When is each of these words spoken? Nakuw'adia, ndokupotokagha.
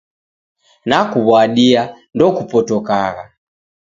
Nakuw'adia, 0.87 1.81
ndokupotokagha. 2.13 3.25